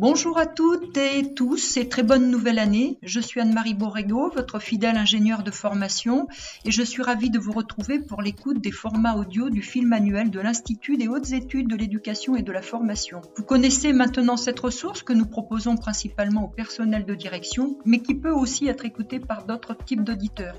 [0.00, 2.98] Bonjour à toutes et tous et très bonne nouvelle année.
[3.04, 6.26] Je suis Anne-Marie Borrego, votre fidèle ingénieure de formation
[6.64, 10.30] et je suis ravie de vous retrouver pour l'écoute des formats audio du film annuel
[10.30, 13.20] de l'Institut des hautes études de l'éducation et de la formation.
[13.36, 18.16] Vous connaissez maintenant cette ressource que nous proposons principalement au personnel de direction mais qui
[18.16, 20.58] peut aussi être écoutée par d'autres types d'auditeurs.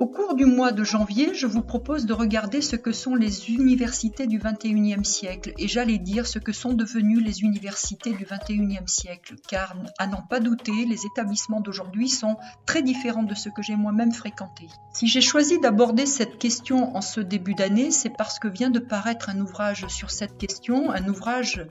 [0.00, 3.50] Au cours du mois de janvier, je vous propose de regarder ce que sont les
[3.50, 8.73] universités du 21e siècle et j'allais dire ce que sont devenues les universités du 21e
[8.86, 13.62] siècle, car à n'en pas douter, les établissements d'aujourd'hui sont très différents de ceux que
[13.62, 14.68] j'ai moi-même fréquentés.
[14.92, 18.78] Si j'ai choisi d'aborder cette question en ce début d'année, c'est parce que vient de
[18.78, 21.66] paraître un ouvrage sur cette question, un ouvrage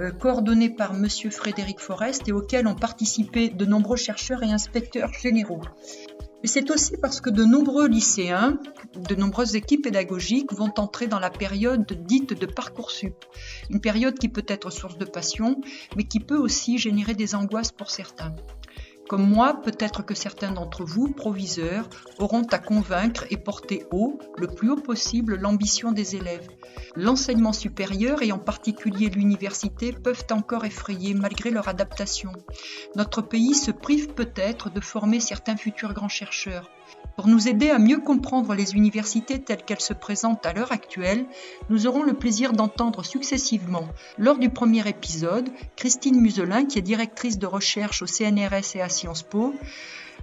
[0.00, 5.12] euh, coordonné par monsieur Frédéric Forest et auquel ont participé de nombreux chercheurs et inspecteurs
[5.12, 5.62] généraux.
[6.44, 8.58] Mais c'est aussi parce que de nombreux lycéens,
[8.96, 13.14] de nombreuses équipes pédagogiques vont entrer dans la période dite de Parcoursup.
[13.70, 15.58] Une période qui peut être source de passion,
[15.96, 18.36] mais qui peut aussi générer des angoisses pour certains.
[19.08, 21.88] Comme moi, peut-être que certains d'entre vous, proviseurs,
[22.18, 26.48] auront à convaincre et porter haut, le plus haut possible, l'ambition des élèves.
[26.96, 32.32] L'enseignement supérieur et en particulier l'université peuvent encore effrayer malgré leur adaptation.
[32.96, 36.70] Notre pays se prive peut-être de former certains futurs grands chercheurs.
[37.16, 41.24] Pour nous aider à mieux comprendre les universités telles qu'elles se présentent à l'heure actuelle,
[41.70, 47.38] nous aurons le plaisir d'entendre successivement, lors du premier épisode, Christine Muselin, qui est directrice
[47.38, 49.54] de recherche au CNRS et à Sciences Po,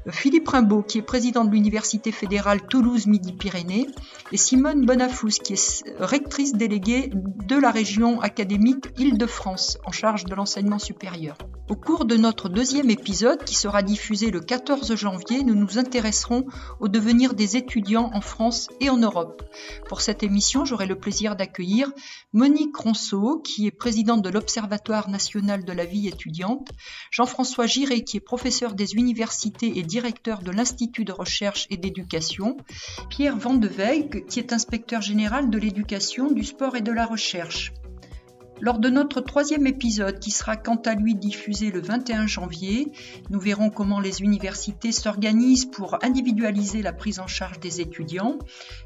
[0.10, 3.88] Philippe Rimbaud, qui est président de l'Université fédérale Toulouse-Midi-Pyrénées,
[4.32, 10.34] et Simone Bonafous, qui est rectrice déléguée de la région académique Île-de-France, en charge de
[10.34, 11.38] l'enseignement supérieur.
[11.70, 16.46] Au cours de notre deuxième épisode, qui sera diffusé le 14 janvier, nous nous intéresserons
[16.80, 19.44] au devenir des étudiants en France et en Europe.
[19.88, 21.92] Pour cette émission, j'aurai le plaisir d'accueillir
[22.34, 26.70] Monique Ronceau, qui est présidente de l'Observatoire national de la vie étudiante,
[27.10, 32.56] Jean-François Giré, qui est professeur des universités et directeur de l'Institut de recherche et d'éducation,
[33.10, 37.06] Pierre Van de Weyck, qui est inspecteur général de l'éducation, du sport et de la
[37.06, 37.74] recherche.
[38.62, 42.92] Lors de notre troisième épisode, qui sera quant à lui diffusé le 21 janvier,
[43.32, 48.38] nous verrons comment les universités s'organisent pour individualiser la prise en charge des étudiants.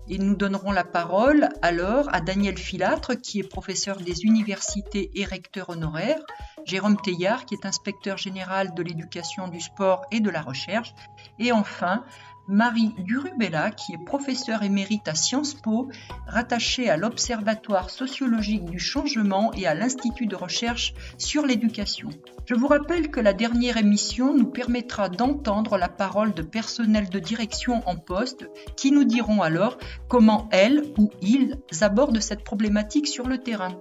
[0.07, 5.25] Et nous donnerons la parole alors à Daniel Filatre, qui est professeur des universités et
[5.25, 6.19] recteur honoraire,
[6.63, 10.93] Jérôme Teillard, qui est inspecteur général de l'éducation, du sport et de la recherche,
[11.37, 12.05] et enfin
[12.47, 15.89] Marie Durubella, qui est professeure émérite à Sciences Po,
[16.27, 22.09] rattachée à l'Observatoire sociologique du changement et à l'Institut de recherche sur l'éducation.
[22.45, 27.19] Je vous rappelle que la dernière émission nous permettra d'entendre la parole de personnels de
[27.19, 33.27] direction en poste qui nous diront alors comment elles ou ils abordent cette problématique sur
[33.27, 33.79] le terrain.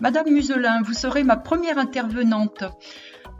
[0.00, 2.64] Madame Muselin, vous serez ma première intervenante.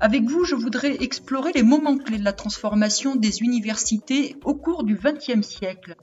[0.00, 4.84] Avec vous, je voudrais explorer les moments clés de la transformation des universités au cours
[4.84, 5.94] du XXe siècle.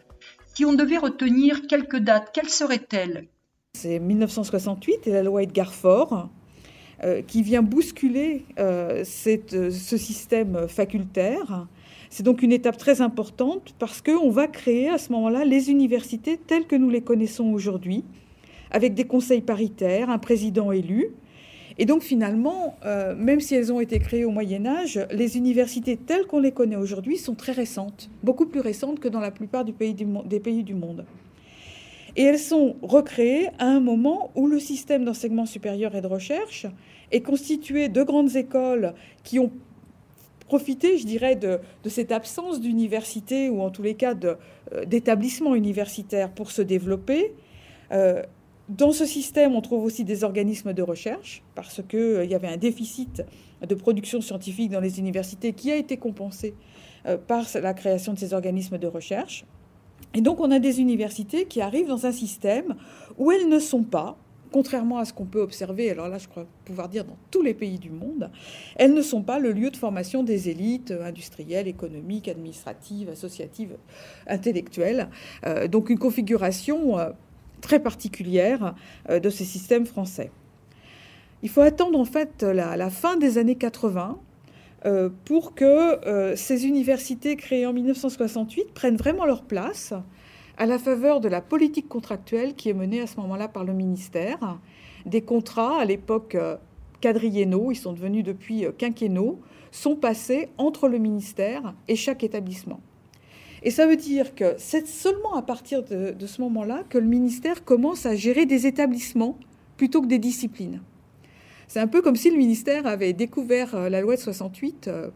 [0.54, 3.28] Si on devait retenir quelques dates, quelles seraient-elles?
[3.74, 6.30] C'est 1968 et la loi Edgar Faure
[7.04, 11.68] euh, qui vient bousculer euh, cette, ce système facultaire.
[12.10, 16.38] C'est donc une étape très importante parce qu'on va créer à ce moment-là les universités
[16.38, 18.04] telles que nous les connaissons aujourd'hui,
[18.72, 21.12] avec des conseils paritaires, un président élu.
[21.82, 25.98] Et donc finalement, euh, même si elles ont été créées au Moyen Âge, les universités
[25.98, 29.66] telles qu'on les connaît aujourd'hui sont très récentes, beaucoup plus récentes que dans la plupart
[29.66, 29.96] des pays
[30.64, 31.06] du monde.
[32.16, 36.68] Et elles sont recréées à un moment où le système d'enseignement supérieur et de recherche
[37.12, 38.94] est constitué de grandes écoles
[39.24, 39.52] qui ont
[40.46, 46.30] profité, je dirais, de, cette absence d'université ou en tous les cas euh, d'établissements universitaires
[46.30, 47.34] pour se développer.
[47.92, 48.22] Euh,
[48.78, 52.48] dans ce système, on trouve aussi des organismes de recherche, parce qu'il euh, y avait
[52.48, 53.22] un déficit
[53.68, 56.56] de production scientifique dans les universités qui a été compensé
[57.06, 59.46] euh, par la création de ces organismes de recherche.
[60.14, 62.76] Et donc on a des universités qui arrivent dans un système
[63.18, 64.18] où elles ne sont pas,
[64.54, 67.54] contrairement à ce qu'on peut observer, alors là je crois pouvoir dire dans tous les
[67.54, 68.32] pays du monde,
[68.78, 73.76] elles ne sont pas le lieu de formation des élites industrielles, économiques, administratives, associatives,
[74.28, 75.10] intellectuelles.
[75.46, 76.98] Euh, donc une configuration
[77.62, 78.76] très particulière
[79.10, 80.32] euh, de ces systèmes français.
[81.44, 84.20] Il faut attendre en fait la, fin des années 80
[84.86, 89.94] euh, pour que euh, ces universités créées en 1968 prennent vraiment leur place
[90.58, 93.74] à la faveur de la politique contractuelle qui est menée à ce moment-là par le
[93.74, 94.60] ministère.
[95.06, 96.38] Des contrats, à l'époque
[97.00, 99.40] quadriennaux, ils sont devenus depuis quinquennaux,
[99.72, 102.82] sont passés entre le ministère et chaque établissement.
[103.64, 107.64] Et ça veut dire que c'est seulement à partir de, ce moment-là que le ministère
[107.64, 109.38] commence à gérer des établissements
[109.78, 110.82] plutôt que des disciplines.
[111.68, 115.10] C'est un peu comme si le ministère avait découvert euh, la loi de 68 euh,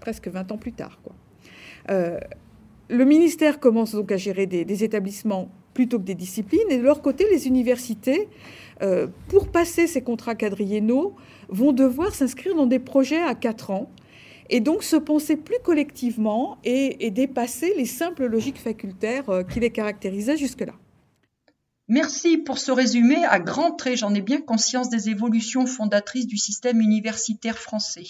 [0.00, 0.98] presque 20 ans plus tard.
[1.90, 2.18] Euh,
[2.88, 7.02] le ministère commence donc à gérer des, établissements plutôt que des disciplines, et de leur
[7.02, 8.28] côté, les universités,
[9.28, 11.16] pour passer ces contrats quadriennaux,
[11.48, 13.90] vont devoir s'inscrire dans des projets à 4 ans,
[14.50, 19.70] et donc se penser plus collectivement et, dépasser les simples logiques facultaires euh, qui les
[19.70, 20.74] caractérisaient jusque-là.
[21.88, 23.98] Merci pour ce résumé à grands traits.
[23.98, 28.06] J'en ai bien conscience des évolutions fondatrices du système universitaire français.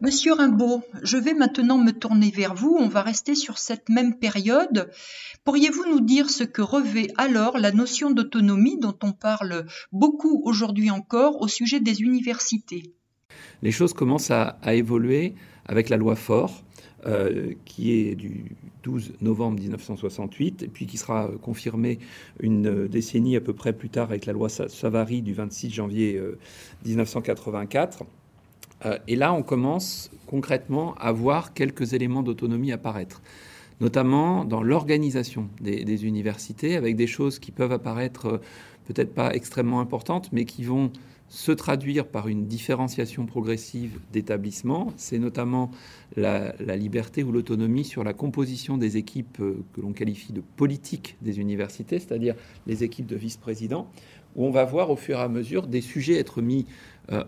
[0.00, 2.76] Monsieur Rimbaud, je vais maintenant me tourner vers vous.
[2.78, 4.92] On va rester sur cette même période.
[5.42, 10.92] Pourriez-vous nous dire ce que revêt alors la notion d'autonomie dont on parle beaucoup aujourd'hui
[10.92, 12.92] encore au sujet des universités?
[13.62, 15.34] Les choses commencent à, évoluer
[15.66, 16.62] avec la loi Fort,
[17.04, 18.54] euh, qui est du
[18.84, 21.98] 12 novembre 1968, et puis qui sera confirmée
[22.38, 26.20] une décennie à peu près plus tard avec la loi Savary du 26 janvier
[26.86, 28.04] 1984.
[28.84, 33.22] Euh, et là, on commence concrètement à voir quelques éléments d'autonomie apparaître,
[33.80, 38.38] notamment dans l'organisation des, universités, avec des choses qui peuvent apparaître euh,
[38.86, 40.92] peut-être pas extrêmement importantes, mais qui vont
[41.30, 44.94] se traduire par une différenciation progressive d'établissements.
[44.96, 45.70] C'est notamment
[46.16, 51.16] la, liberté ou l'autonomie sur la composition des équipes euh, que l'on qualifie de politiques
[51.20, 52.34] des universités, c'est-à-dire
[52.66, 53.90] les équipes de vice-présidents,
[54.36, 56.66] où on va voir au fur et à mesure des sujets être mis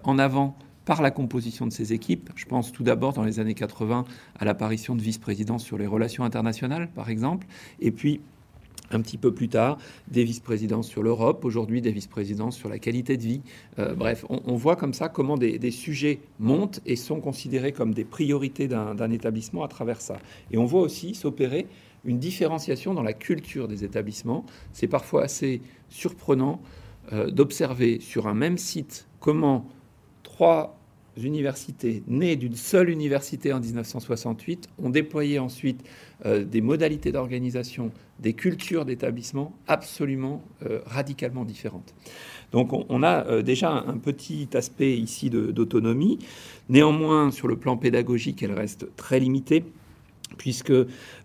[0.04, 2.30] en avant par la composition de ces équipes.
[2.36, 4.04] Je pense tout d'abord dans les années 80
[4.38, 7.46] à l'apparition de vice-présidents sur les relations internationales, par exemple,
[7.80, 8.20] et puis
[8.90, 9.78] un petit peu plus tard,
[10.08, 13.40] des vice-présidents sur l'Europe, aujourd'hui des vice-présidents sur la qualité de vie.
[13.78, 18.04] Euh, bref, on, voit comme ça comment des, sujets montent et sont considérés comme des
[18.04, 20.18] priorités d'un établissement à travers ça.
[20.50, 21.66] Et on voit aussi s'opérer
[22.04, 24.44] une différenciation dans la culture des établissements.
[24.72, 26.60] C'est parfois assez surprenant
[27.12, 29.66] euh, d'observer sur un même site comment
[30.40, 30.74] trois
[31.22, 35.84] universités nées d'une seule université en 1968 ont déployé ensuite
[36.24, 37.90] euh, des modalités d'organisation,
[38.20, 41.94] des cultures d'établissement absolument euh, radicalement différentes.
[42.52, 46.18] Donc on, a euh, déjà un petit aspect ici d'autonomie.
[46.70, 49.64] Néanmoins, sur le plan pédagogique, elle reste très limitée
[50.38, 50.72] puisque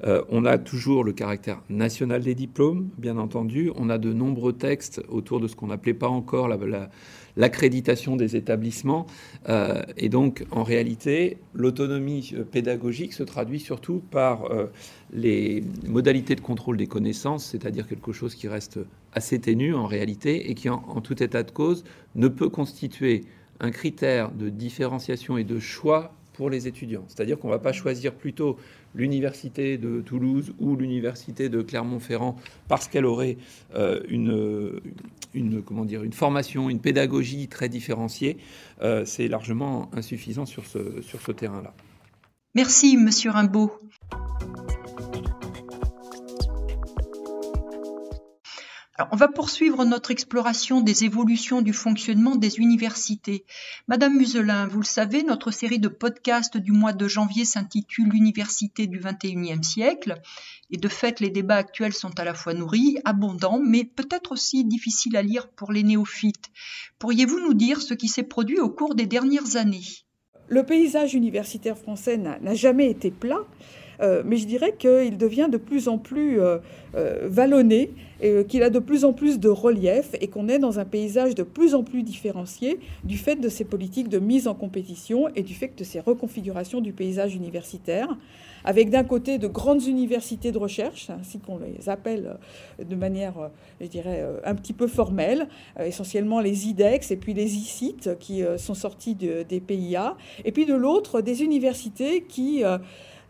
[0.03, 3.71] on a toujours le caractère national des diplômes, bien entendu.
[3.75, 6.89] On a de nombreux textes autour de ce qu'on n'appelait pas encore la, la
[7.37, 9.05] l'accréditation des établissements.
[9.49, 14.67] Euh, et donc, en réalité, l'autonomie euh, pédagogique se traduit surtout par euh,
[15.13, 18.79] les modalités de contrôle des connaissances, c'est-à-dire quelque chose qui reste
[19.13, 21.83] assez ténu en réalité et qui, en tout état de cause,
[22.15, 23.25] ne peut constituer
[23.59, 27.05] un critère de différenciation et de choix pour les étudiants.
[27.07, 28.57] C'est-à-dire qu'on ne va pas choisir plutôt
[28.93, 32.35] l'université de Toulouse ou l'université de Clermont-Ferrand
[32.67, 33.37] parce qu'elle aurait
[33.75, 34.79] euh, une,
[35.33, 38.37] une, comment dire, une formation, une pédagogie très différenciée.
[38.81, 41.73] Euh, c'est largement insuffisant sur ce, sur ce terrain-là.
[42.55, 43.71] Merci, Monsieur Rimbaud.
[49.11, 53.45] On va poursuivre notre exploration des évolutions du fonctionnement des universités.
[53.87, 58.87] Madame Muselin, vous le savez, notre série de podcasts du mois de janvier s'intitule L'université
[58.87, 60.21] du XXIe siècle.
[60.71, 64.63] Et de fait, les débats actuels sont à la fois nourris, abondants, mais peut-être aussi
[64.63, 66.49] difficiles à lire pour les néophytes.
[66.97, 70.05] Pourriez-vous nous dire ce qui s'est produit au cours des dernières années?
[70.47, 73.41] Le paysage universitaire français n'a jamais été plat.
[74.01, 76.57] Euh, mais je dirais qu'il devient de plus en plus euh,
[76.95, 77.91] euh, vallonné,
[78.47, 81.43] qu'il a de plus en plus de relief et qu'on est dans un paysage de
[81.43, 85.53] plus en plus différencié du fait de ces politiques de mise en compétition et du
[85.53, 88.07] fait de ces reconfigurations du paysage universitaire,
[88.63, 92.37] avec d'un côté de grandes universités de recherche, ainsi qu'on les appelle
[92.83, 95.49] de manière, je dirais, un petit peu formelle,
[95.79, 100.73] essentiellement les IDEX et puis les ICIT qui sont sortis des PIA, et puis de
[100.73, 102.63] l'autre des universités qui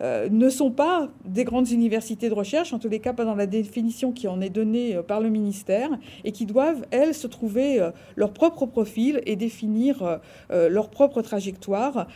[0.02, 3.48] ne sont pas des grandes universités de recherche, en tous les cas pas dans la
[3.48, 5.90] définition qui en est donnée euh, par le ministère,
[6.24, 12.08] et qui doivent, elles, se trouver euh, leur propre profil et définir leur propre trajectoire,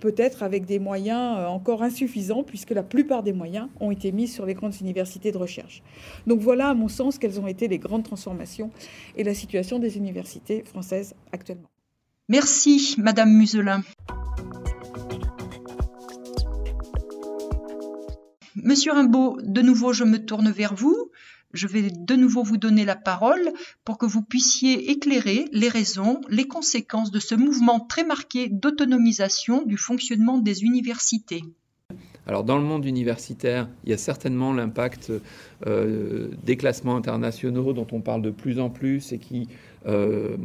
[0.00, 4.46] peut-être avec des moyens encore insuffisants, puisque la plupart des moyens ont été mis sur
[4.46, 5.82] les grandes universités de recherche.
[6.26, 8.70] Donc voilà, à mon sens, quelles ont été les grandes transformations
[9.16, 11.68] et la situation des universités françaises actuellement.
[12.28, 13.82] Merci, Madame Muselin.
[18.64, 21.10] Monsieur Rimbaud, de nouveau, je me tourne vers vous.
[21.54, 23.52] je vais de nouveau vous donner la parole
[23.84, 29.64] pour que vous puissiez éclairer les raisons, les conséquences de ce mouvement très marqué d'autonomisation
[29.64, 31.42] du fonctionnement des universités.
[32.26, 35.12] Alors dans le monde universitaire, il y a certainement l'impact
[35.66, 39.48] euh, des classements internationaux dont on parle de plus en plus et qui
[39.86, 40.36] euh,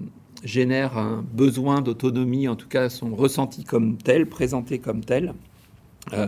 [0.43, 5.33] génèrent un besoin d'autonomie, en tout cas sont ressentis comme tels, présentés comme tels.
[6.13, 6.27] Euh,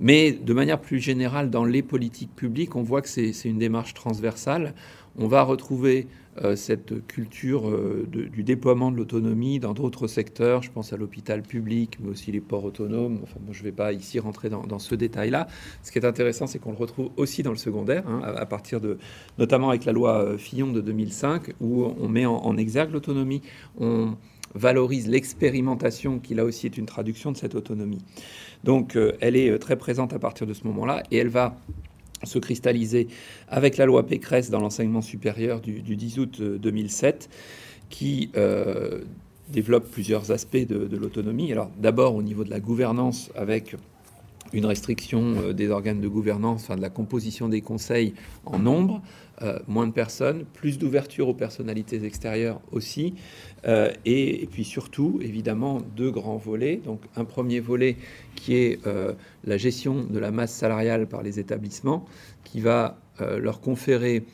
[0.00, 3.94] mais de manière plus générale, dans les politiques publiques, on voit que c'est une démarche
[3.94, 4.74] transversale.
[5.16, 6.08] On va retrouver
[6.42, 10.62] euh, cette culture euh, du déploiement de l'autonomie dans d'autres secteurs.
[10.62, 13.20] Je pense à l'hôpital public, mais aussi les ports autonomes.
[13.22, 15.46] Enfin, moi, je ne vais pas ici rentrer dans, ce détail-là.
[15.84, 18.80] Ce qui est intéressant, c'est qu'on le retrouve aussi dans le secondaire, hein, à, partir
[18.80, 18.98] de,
[19.38, 23.42] notamment avec la loi euh, Fillon de 2005, où on met en, exergue l'autonomie.
[23.78, 24.16] On
[24.54, 28.04] valorise l'expérimentation, qui là aussi est une traduction de cette autonomie.
[28.62, 31.56] Donc, elle est très présente à partir de ce moment-là, et elle va
[32.24, 33.08] se cristalliser
[33.48, 37.34] avec la loi Pécresse dans l'enseignement supérieur du, 10 août 2007, euh,
[37.90, 39.02] qui euh,
[39.48, 41.52] développe plusieurs aspects de, l'autonomie.
[41.52, 43.76] Alors d'abord au niveau de la gouvernance avec
[44.52, 49.02] une restriction euh, des organes de gouvernance, enfin de la composition des conseils en nombre,
[49.66, 53.14] moins de personnes, plus d'ouverture aux personnalités extérieures aussi,
[53.66, 56.76] et, puis surtout, évidemment, deux grands volets.
[56.76, 57.96] Donc un premier volet
[58.36, 58.78] qui est
[59.44, 62.06] la gestion de la masse salariale par les établissements,
[62.44, 64.24] qui va euh, leur conférer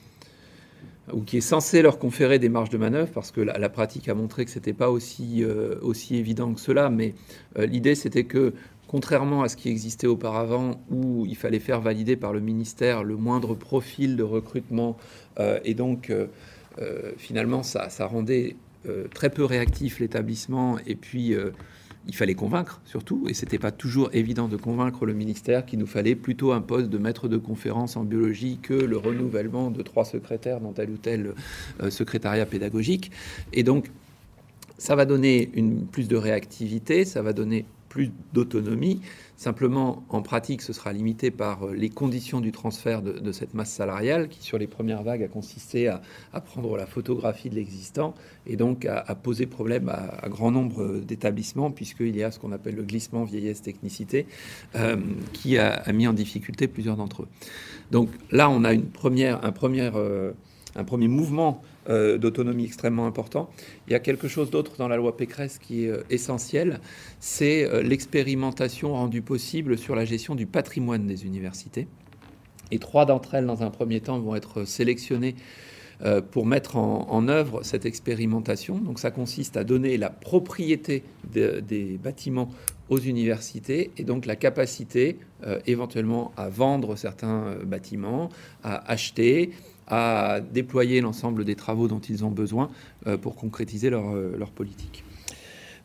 [1.12, 4.14] ou qui est censé leur conférer des marges de manœuvre, parce que la, pratique a
[4.14, 7.14] montré que ce n'était pas aussi, euh, aussi évident que cela, mais
[7.58, 8.54] euh, l'idée c'était que,
[8.90, 13.14] contrairement à ce qui existait auparavant, où il fallait faire valider par le ministère le
[13.14, 14.96] moindre profil de recrutement,
[15.64, 16.12] et donc
[17.16, 18.56] finalement ça, rendait
[19.14, 21.36] très peu réactif l'établissement, et puis
[22.08, 25.86] il fallait convaincre surtout, et c'était pas toujours évident de convaincre le ministère qu'il nous
[25.86, 30.04] fallait plutôt un poste de maître de conférence en biologie que le renouvellement de trois
[30.04, 31.34] secrétaires dans tel ou tel
[31.80, 33.12] euh, secrétariat pédagogique.
[33.52, 33.90] Et donc,
[34.78, 35.52] ça va donner
[35.92, 39.02] plus de réactivité, ça va donner plus d'autonomie.
[39.36, 43.72] Simplement, en pratique, ce sera limité par euh, les conditions du transfert de, cette masse
[43.72, 46.00] salariale qui, sur les premières vagues, a consisté à,
[46.40, 48.14] prendre la photographie de l'existant
[48.46, 52.76] et donc à, poser problème à, grand nombre d'établissements, puisqu'il y a ce qu'on appelle
[52.76, 54.26] le glissement vieillesse-technicité
[54.76, 54.96] euh,
[55.32, 57.28] qui a, mis en difficulté plusieurs d'entre eux.
[57.90, 60.32] Donc là, on a une première, un, premier, euh,
[60.76, 63.48] un premier mouvement euh, d'autonomie extrêmement important.
[63.88, 66.78] Il y a quelque chose d'autre dans la loi Pécresse qui est euh, essentiel,
[67.20, 71.88] c'est euh, l'expérimentation rendue possible sur la gestion du patrimoine des universités.
[72.70, 75.36] Et trois d'entre elles, dans un premier temps, vont être sélectionnées
[76.30, 78.78] pour mettre en, œuvre cette expérimentation.
[78.78, 82.48] Donc ça consiste à donner la propriété des bâtiments
[82.88, 85.18] aux universités et donc la capacité
[85.66, 88.30] éventuellement à vendre certains bâtiments,
[88.62, 89.50] à acheter,
[89.90, 92.70] à déployer l'ensemble des travaux dont ils ont besoin
[93.06, 95.04] euh, pour concrétiser leur, euh, leur politique.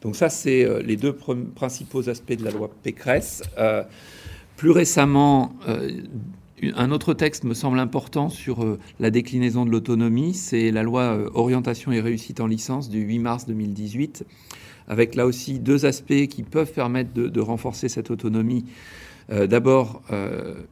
[0.01, 3.41] Donc ça, c'est euh, les deux principaux aspects de la loi Pécresse.
[4.55, 5.53] plus récemment,
[6.75, 11.91] un autre texte me semble important sur la déclinaison de l'autonomie, c'est la loi Orientation
[11.91, 14.25] et réussite en licence du 8 mars 2018,
[14.87, 18.63] avec là aussi deux aspects qui peuvent permettre de, de renforcer cette autonomie.
[19.29, 20.03] D'abord,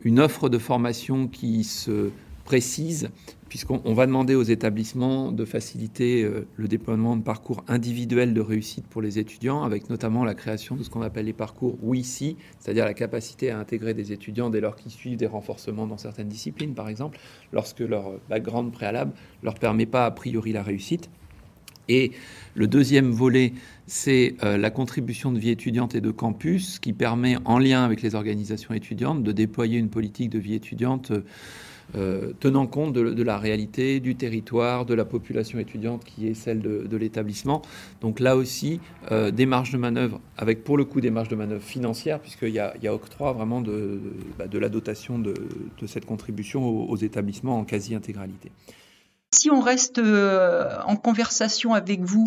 [0.03, 2.11] une offre de formation qui se
[2.43, 3.09] précise,
[3.49, 8.85] puisqu'on va demander aux établissements de faciliter euh, le déploiement de parcours individuels de réussite
[8.87, 12.85] pour les étudiants, avec notamment la création de ce qu'on appelle les parcours oui-si, c'est-à-dire
[12.85, 16.73] la capacité à intégrer des étudiants dès lors qu'ils suivent des renforcements dans certaines disciplines,
[16.73, 17.19] par exemple,
[17.51, 21.09] lorsque leur background préalable ne leur permet pas a priori la réussite.
[21.89, 22.11] Et
[22.55, 23.53] le deuxième volet,
[23.87, 28.01] c'est euh, la contribution de vie étudiante et de campus, qui permet, en lien avec
[28.01, 31.25] les organisations étudiantes, de déployer une politique de vie étudiante euh,
[31.95, 36.61] euh, tenant compte de, la réalité du territoire, de la population étudiante qui est celle
[36.61, 37.61] de, l'établissement.
[38.01, 38.79] Donc là aussi,
[39.11, 42.49] euh, des marges de manœuvre, avec pour le coup des marges de manœuvre financières, puisqu'il
[42.49, 43.99] y, a, octroi vraiment de,
[44.37, 45.33] bah, la dotation de,
[45.85, 48.51] cette contribution aux, établissements en quasi-intégralité.
[49.31, 52.25] Si on reste euh, en conversation avec vous,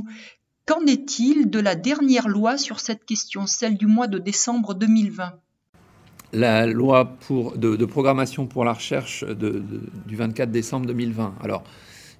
[0.66, 5.32] qu'en est-il de la dernière loi sur cette question, celle du mois de décembre 2020
[6.36, 7.16] la loi
[7.56, 11.34] de, programmation pour la recherche du 24 décembre 2020.
[11.42, 11.64] Alors,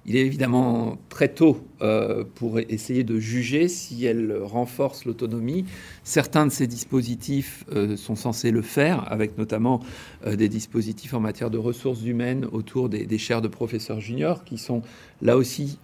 [0.07, 5.65] il est évidemment très tôt euh, pour essayer de juger si elle renforce l'autonomie.
[6.03, 9.81] Certains de ces dispositifs euh, sont censés le faire, avec notamment
[10.25, 14.45] euh, des dispositifs en matière de ressources humaines autour des, des chaires de professeurs juniors,
[14.45, 14.81] qui sont
[15.21, 15.77] là aussi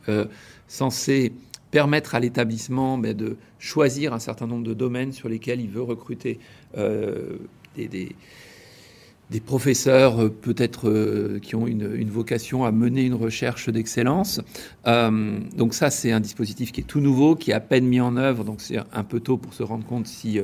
[0.68, 1.34] censés
[1.70, 5.82] permettre à l'établissement ben, de choisir un certain nombre de domaines sur lesquels il veut
[5.82, 6.40] recruter
[7.76, 8.16] des,
[9.30, 14.42] des professeurs euh, peut-être euh, qui ont une, vocation à mener une recherche d'excellence.
[14.86, 18.00] Euh, donc ça, c'est un dispositif qui est tout nouveau, qui est à peine mis
[18.00, 20.40] en œuvre, donc c'est un peu tôt pour se rendre compte si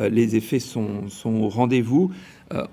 [0.00, 2.10] les effets sont, sont au rendez-vous.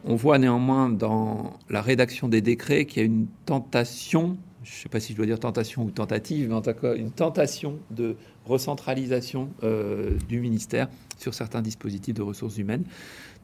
[0.06, 4.76] on voit néanmoins dans la rédaction des décrets qu'il y a une tentation, je ne
[4.76, 7.80] sais pas si je dois dire tentation ou tentative, mais en tout cas une tentation
[7.92, 9.50] de recentralisation
[10.28, 12.84] du ministère sur certains dispositifs de ressources humaines.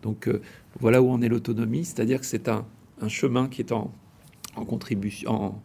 [0.06, 0.42] Donc euh,
[0.80, 2.66] voilà où en est l'autonomie, c'est-à-dire que c'est un,
[3.08, 3.92] chemin qui est en,
[4.68, 5.56] contribution.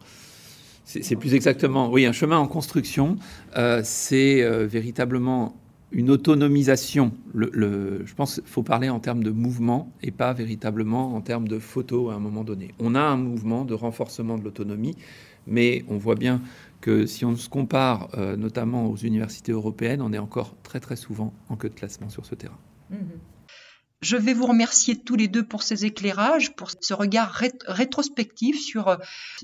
[0.83, 3.17] c'est plus exactement, oui, un chemin en construction.
[3.55, 5.55] Euh, c'est euh, véritablement
[5.91, 7.13] une autonomisation.
[7.35, 11.59] Je pense qu'il faut parler en termes de mouvement et pas véritablement en termes de
[11.59, 12.73] photo à un moment donné.
[12.79, 14.95] On a un mouvement de renforcement de l'autonomie,
[15.47, 16.41] mais on voit bien
[16.81, 21.33] que si on se compare notamment aux universités européennes, on est encore très très souvent
[21.49, 22.57] en queue de classement sur ce terrain.
[22.89, 22.97] Mmh
[24.01, 28.87] je vais vous remercier tous les deux pour ces éclairages, pour ce regard rétrospectif sur
[28.87, 28.97] euh,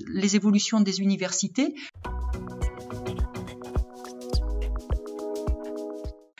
[0.08, 1.74] les évolutions des universités.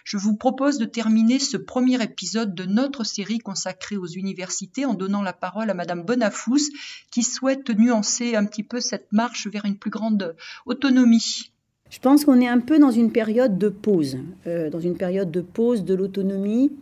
[0.08, 4.94] Je vous propose de terminer ce premier épisode de notre série consacrée aux universités en
[4.94, 6.70] donnant la parole à Madame Bonafous
[7.10, 10.34] qui souhaite nuancer un petit peu cette marche vers une plus grande
[10.64, 11.52] autonomie.
[11.90, 15.30] Je pense qu'on est un peu dans une période de pause, euh, dans une période
[15.30, 16.72] de pause de l'autonomie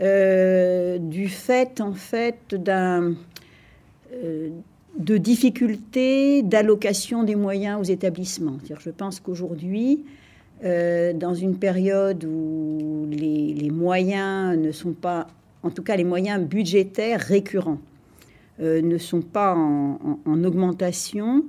[0.00, 3.16] euh, du fait en fait d'un
[4.12, 4.50] euh,
[5.00, 8.58] de difficultés d'allocation des moyens aux établissements.
[8.68, 10.04] Je pense qu'aujourd'hui,
[10.64, 15.26] euh, dans une période où les, moyens ne sont pas,
[15.62, 17.78] en tout cas les moyens budgétaires récurrents,
[18.60, 21.44] ne sont pas en, en augmentation,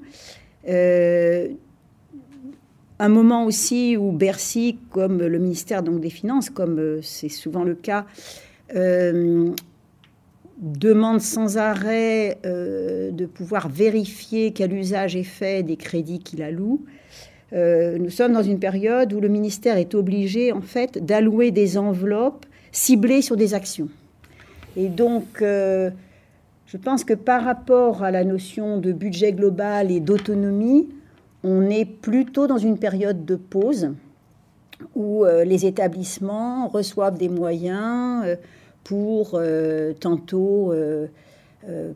[3.04, 7.64] un moment aussi où Bercy, comme le ministère donc des Finances, comme euh, c'est souvent
[7.64, 8.06] le cas,
[8.76, 9.52] euh,
[10.58, 16.86] demande sans arrêt euh, de pouvoir vérifier quel usage est fait des crédits qu'il alloue.
[17.54, 22.46] Nous sommes dans une période où le ministère est obligé en fait d'allouer des enveloppes
[22.72, 23.90] ciblées sur des actions.
[24.76, 25.44] Et donc,
[26.74, 30.90] je pense que par rapport à la notion de budget global et d'autonomie,
[31.44, 33.92] on est plutôt dans une période de pause
[34.96, 38.36] où euh, les établissements reçoivent des moyens euh,
[38.84, 40.74] pour euh, tantôt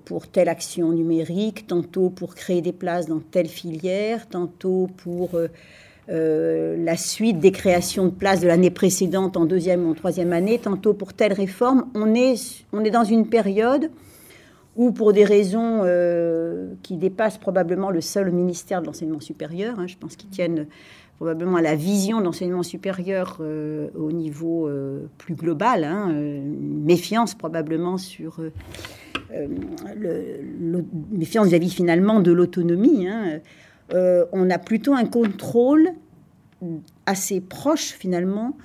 [0.06, 5.32] pour telle action numérique, tantôt pour créer des places dans telle filière, tantôt pour
[6.08, 10.60] la suite des créations de places de l'année précédente en deuxième ou en troisième année,
[10.60, 11.88] tantôt pour telle réforme.
[11.96, 13.90] On est, on est dans une période
[14.78, 19.80] ou pour des raisons euh, qui dépassent probablement le seul ministère de l'enseignement supérieur.
[19.80, 20.68] Hein, je pense qu'ils tiennent
[21.18, 27.34] probablement à la vision de l'enseignement supérieur euh, au niveau euh, plus global, hein, méfiance
[27.34, 28.40] probablement sur
[29.32, 33.08] le, méfiance vis-à-vis finalement de l'autonomie.
[33.08, 33.40] Hein.
[33.92, 35.90] on a plutôt un contrôle
[37.06, 38.58] assez proche finalement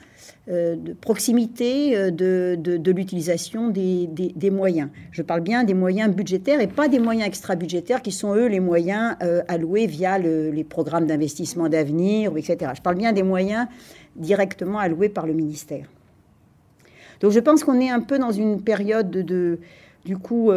[0.48, 4.88] euh, de proximité euh, de, l'utilisation des, moyens.
[5.12, 8.58] Je parle bien des moyens budgétaires et pas des moyens extra-budgétaires qui sont, eux, les
[8.58, 12.72] moyens euh, alloués via les programmes d'investissement d'avenir, etc.
[12.74, 13.68] Je parle bien des moyens
[14.16, 15.86] directement alloués par le ministère.
[17.20, 19.60] Donc je pense qu'on est un peu dans une période de,
[20.04, 20.50] du coup,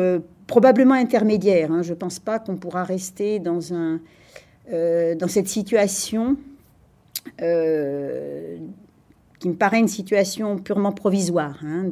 [0.48, 1.72] probablement intermédiaire.
[1.72, 1.82] Hein.
[1.82, 4.00] Je ne pense pas qu'on pourra rester dans, un,
[4.72, 6.38] dans cette situation
[7.38, 7.44] qui
[9.50, 11.90] me paraît une situation purement provisoire hein,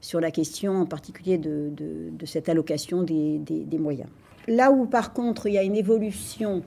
[0.00, 4.08] sur la question en particulier de, de, cette allocation des, des, moyens.
[4.48, 6.62] Là où par contre il y a une évolution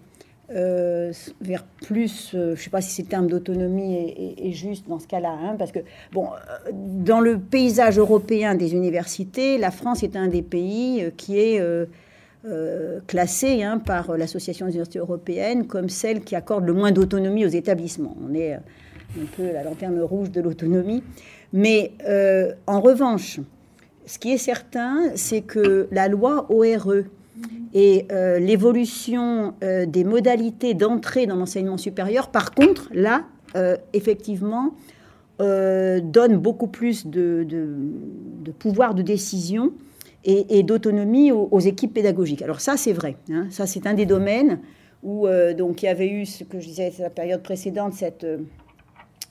[0.52, 4.88] euh, vers plus, euh, je ne sais pas si c'est le terme d'autonomie est, juste
[4.88, 5.80] dans ce cas-là, hein, parce que
[6.14, 11.40] bon, euh, dans le paysage européen des universités, la France est un des pays qui
[11.40, 11.62] est
[13.08, 17.50] classé hein, par l'Association des universités européennes comme celle qui accorde le moins d'autonomie aux
[17.50, 18.16] établissements.
[18.24, 21.02] On est un peu la lanterne rouge de l'autonomie.
[21.54, 21.94] Mais
[22.68, 23.40] en revanche,
[24.06, 27.06] ce qui est certain, c'est que la loi ORE
[27.76, 33.26] et euh, l'évolution euh, des modalités d'entrée dans l'enseignement supérieur, par contre, là,
[33.94, 34.74] effectivement,
[35.40, 37.48] donne beaucoup plus de,
[38.60, 39.72] pouvoir de décision
[40.26, 42.42] et, d'autonomie aux, équipes pédagogiques.
[42.42, 43.16] Alors ça, c'est vrai.
[43.32, 43.48] Hein.
[43.52, 44.60] ça, c'est un des domaines
[45.04, 45.26] où
[45.58, 47.94] donc il y avait eu ce que je disais la période précédente,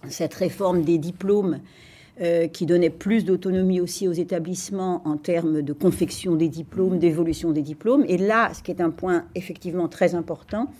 [0.09, 1.59] cette réforme des diplômes
[2.21, 7.51] euh, qui donnait plus d'autonomie aussi aux établissements en termes de confection des diplômes, d'évolution
[7.51, 8.05] des diplômes.
[8.07, 10.71] Et là, ce qui est un point effectivement très important,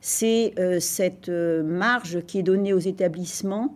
[0.00, 3.74] c'est euh, cette euh, marge qui est donnée aux établissements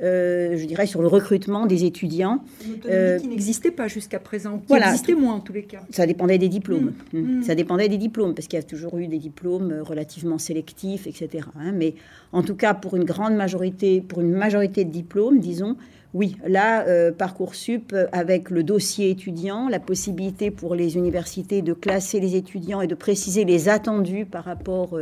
[0.00, 2.44] euh, je dirais, sur le recrutement des étudiants.
[2.88, 5.80] Euh, qui n'existait pas jusqu'à présent, qui voilà, existait moins en tous les cas.
[5.90, 6.92] Ça dépendait des diplômes.
[7.12, 7.42] Mmh, mmh.
[7.42, 11.46] Ça dépendait des diplômes, parce qu'il y a toujours eu des diplômes relativement sélectifs, etc.
[11.58, 11.72] Hein.
[11.72, 11.94] mais
[12.32, 15.76] en tout cas, pour une grande majorité, pour une majorité de diplômes, disons,
[16.14, 22.20] oui, là, euh, Parcoursup, avec le dossier étudiant, la possibilité pour les universités de classer
[22.20, 24.98] les étudiants et de préciser les attendus par rapport,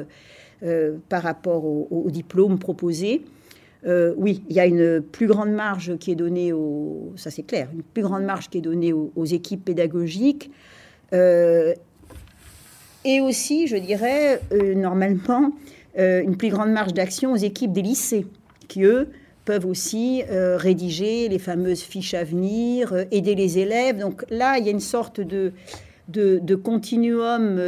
[1.11, 3.23] par rapport aux diplômes proposés,
[3.87, 7.45] euh, oui, il y a une plus grande marge qui est donnée aux, ça c'est
[7.45, 10.51] clair, une plus grande marge qui est donnée aux, équipes pédagogiques.
[11.13, 11.73] Euh,
[13.05, 15.53] et aussi, je dirais, euh, normalement,
[15.99, 18.27] une plus grande marge d'action aux équipes des lycées,
[18.69, 19.09] qui, eux,
[19.47, 23.99] peuvent aussi rédiger les fameuses fiches à venir, aider les élèves.
[23.99, 25.53] Donc là, il y a une sorte de,
[26.57, 27.59] continuum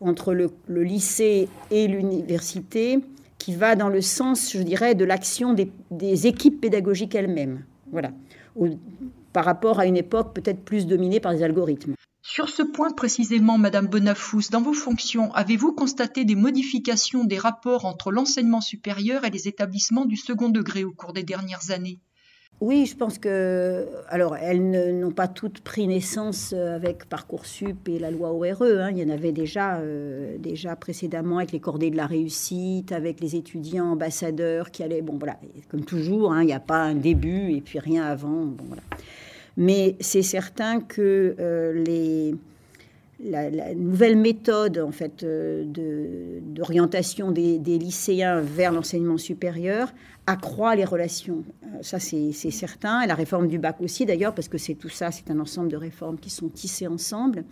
[0.00, 3.00] entre le lycée et l'université
[3.44, 7.66] qui va dans le sens, je dirais, de l'action des, équipes pédagogiques elles-mêmes.
[7.92, 8.10] Voilà.
[9.34, 11.92] par rapport à une époque peut-être plus dominée par les algorithmes.
[12.22, 17.84] Sur ce point précisément, Madame Bonafous, dans vos fonctions, avez-vous constaté des modifications des rapports
[17.84, 22.00] entre l'enseignement supérieur et les établissements du second degré au cours des dernières années?
[22.60, 23.86] Oui, je pense que.
[24.08, 28.62] Alors, elles n'ont pas toutes pris naissance euh, avec Parcoursup et la loi ORE.
[28.62, 28.90] Hein.
[28.92, 33.20] Il y en avait déjà, euh, déjà précédemment avec les cordées de la réussite, avec
[33.20, 35.02] les étudiants ambassadeurs qui allaient.
[35.02, 35.36] Bon, voilà,
[35.68, 38.44] comme toujours, hein, il n'y a pas un début et puis rien avant.
[38.46, 38.82] Bon, voilà.
[39.56, 42.34] Mais c'est certain que euh, les
[43.20, 45.64] la, nouvelle méthode en fait euh,
[46.40, 49.92] d'orientation des, lycéens vers l'enseignement supérieur
[50.26, 51.44] accroît les relations.
[51.62, 53.02] Euh, ça, c'est certain.
[53.02, 55.68] Et la réforme du bac aussi, d'ailleurs, parce que c'est tout ça, c'est un ensemble
[55.68, 57.44] de réformes qui sont tissées ensemble.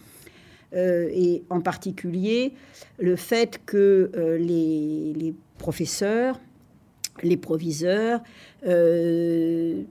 [0.75, 2.55] Euh, et en particulier,
[2.98, 6.40] le fait que les, les, professeurs,
[7.22, 8.20] les proviseurs
[8.64, 9.85] aient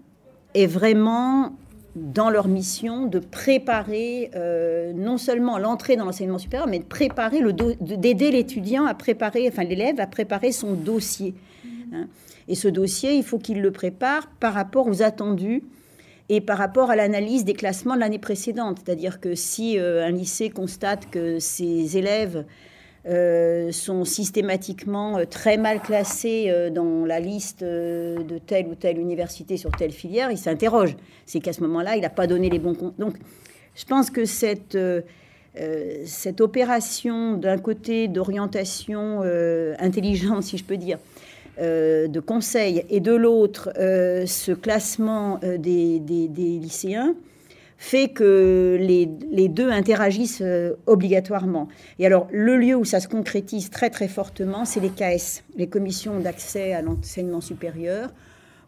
[0.67, 1.55] vraiment
[1.95, 7.39] dans leur mission de préparer euh, non seulement l'entrée dans l'enseignement supérieur, mais de préparer
[7.39, 11.33] le d'aider l'étudiant à préparer, enfin l'élève à préparer son dossier.
[11.93, 12.07] Hein.
[12.47, 15.63] Et ce dossier, il faut qu'il le prépare par rapport aux attendus
[16.29, 18.79] et par rapport à l'analyse des classements de l'année précédente.
[18.83, 22.45] C'est-à-dire que si euh, un lycée constate que ses élèves
[23.07, 28.99] euh, sont systématiquement euh, très mal classés euh, dans la liste de telle ou telle
[28.99, 30.95] université sur telle filière, il s'interroge.
[31.25, 32.99] C'est qu'à ce moment-là, il n'a pas donné les bons comptes.
[32.99, 33.15] Donc,
[33.73, 34.77] je pense que cette,
[36.05, 39.21] cette opération, d'un côté, d'orientation
[39.79, 40.99] intelligente, si je peux dire,
[41.57, 47.15] de conseil, et de l'autre, ce classement des, des, des lycéens,
[47.81, 51.67] fait que les, deux interagissent euh, obligatoirement.
[51.97, 55.65] Et alors, le lieu où ça se concrétise très très fortement, c'est les KS, les
[55.65, 58.13] commissions d'accès à l'enseignement supérieur,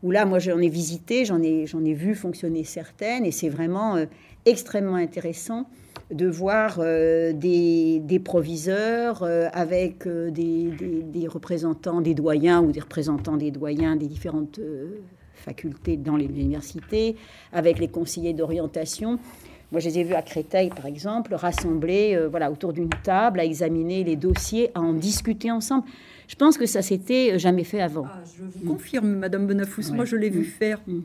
[0.01, 3.49] où là, moi, j'en ai visité, j'en ai, j'en ai vu fonctionner certaines, et c'est
[3.49, 4.05] vraiment euh,
[4.47, 5.69] extrêmement intéressant
[6.09, 9.23] de voir euh, des, proviseurs
[9.53, 10.71] avec des,
[11.03, 14.59] des, représentants des doyens ou des représentants des doyens des différentes
[15.43, 17.15] facultés dans les universités,
[17.51, 19.19] avec les conseillers d'orientation.
[19.71, 23.39] Moi, je les ai vus à Créteil, par exemple, rassemblés euh, voilà, autour d'une table,
[23.39, 25.85] à examiner les dossiers, à en discuter ensemble.
[26.27, 28.05] Je pense que ça s'était jamais fait avant.
[28.07, 29.91] Ah, je vous confirme, Madame Bonafous.
[29.91, 30.45] Moi, je l'ai vu mm.
[30.45, 30.99] faire mm.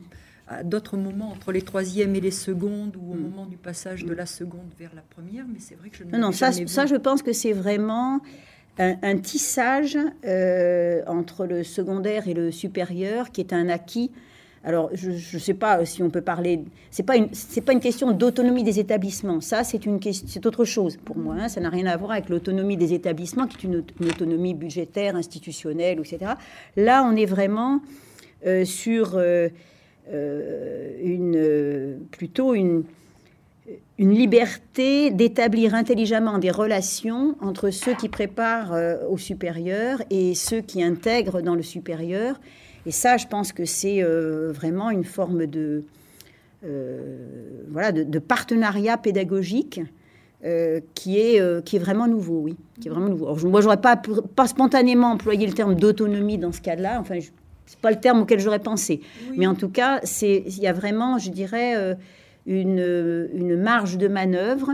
[0.47, 3.21] à d'autres moments, entre les troisièmes et les secondes, ou au mm.
[3.21, 6.11] moment du passage de la seconde vers la première, mais c'est vrai que je ne
[6.11, 8.21] Non, non, ça, ça, je pense que c'est vraiment
[8.77, 14.11] un, tissage euh, entre le secondaire et le supérieur qui est un acquis
[14.69, 16.59] alors, je ne sais pas si on peut parler.
[16.91, 19.41] C'est pas une, c'est pas une question d'autonomie des établissements.
[19.41, 21.37] Ça, c'est une c'est autre chose pour moi.
[21.39, 21.49] Hein.
[21.49, 25.97] Ça n'a rien à voir avec l'autonomie des établissements, qui est une, autonomie budgétaire, institutionnelle,
[25.97, 26.33] etc.
[26.77, 27.81] Là, on est vraiment
[28.45, 29.49] euh, sur euh,
[30.13, 32.83] euh, une, plutôt une,
[33.97, 38.77] une liberté d'établir intelligemment des relations entre ceux qui préparent
[39.09, 42.39] au supérieur et ceux qui intègrent dans le supérieur
[42.85, 45.83] et ça, je pense que c'est euh, vraiment une forme de,
[46.65, 47.17] euh,
[47.69, 49.81] voilà, de, partenariat pédagogique
[50.45, 52.55] euh, qui, est, qui est vraiment nouveau, oui.
[52.79, 53.27] Qui est vraiment nouveau.
[53.27, 54.01] Alors, moi, j'aurais pas,
[54.35, 56.99] pas spontanément employé le terme d'autonomie dans ce cas-là.
[56.99, 57.19] Enfin,
[57.65, 59.01] c'est pas le terme auquel j'aurais pensé.
[59.37, 61.97] Mais en tout cas, il y a vraiment, je dirais,
[62.45, 64.71] une, une marge de manœuvre.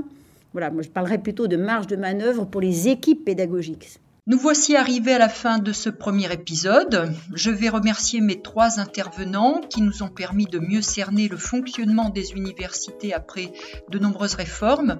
[0.53, 3.99] Voilà, moi, je parlerais plutôt de marge de manœuvre pour les équipes pédagogiques.
[4.27, 7.13] Nous voici arrivés à la fin de ce premier épisode.
[7.35, 12.09] Je vais remercier mes trois intervenants qui nous ont permis de mieux cerner le fonctionnement
[12.09, 13.53] des universités après
[13.91, 14.99] de nombreuses réformes.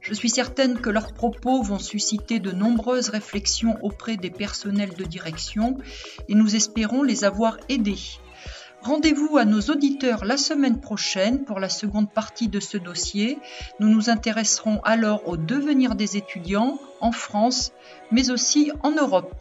[0.00, 5.04] Je suis certaine que leurs propos vont susciter de nombreuses réflexions auprès des personnels de
[5.04, 5.76] direction
[6.28, 7.98] et nous espérons les avoir aidés.
[8.82, 13.38] Rendez-vous à nos auditeurs la semaine prochaine pour la seconde partie de ce dossier.
[13.78, 17.72] Nous nous intéresserons alors au devenir des étudiants en France,
[18.10, 19.34] mais aussi en Europe.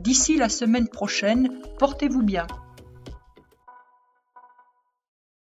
[0.00, 2.46] D'ici la semaine prochaine, portez-vous bien.